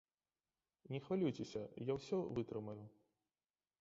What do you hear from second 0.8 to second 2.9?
Не хвалюйцеся, я усе вытрымаю.